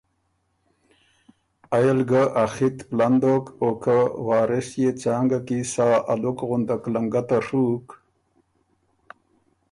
[1.77, 6.39] ائ ال ګه ا خِط پلن دوک او که وارث يې څانګه کی سا الُک
[6.47, 7.87] غُندک لنګته ڒُوک۔